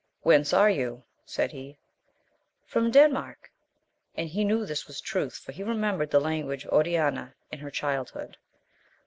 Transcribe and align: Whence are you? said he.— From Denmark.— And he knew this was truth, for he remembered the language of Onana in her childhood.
Whence 0.23 0.51
are 0.51 0.67
you? 0.67 1.03
said 1.25 1.51
he.— 1.51 1.77
From 2.71 2.89
Denmark.— 2.89 3.51
And 4.17 4.29
he 4.29 4.43
knew 4.43 4.65
this 4.65 4.87
was 4.87 4.99
truth, 4.99 5.35
for 5.37 5.51
he 5.51 5.61
remembered 5.61 6.09
the 6.09 6.19
language 6.19 6.65
of 6.65 6.71
Onana 6.73 7.35
in 7.51 7.59
her 7.59 7.69
childhood. 7.69 8.37